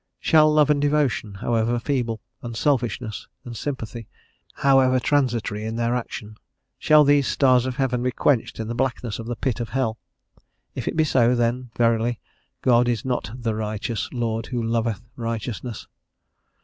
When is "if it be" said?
10.73-11.03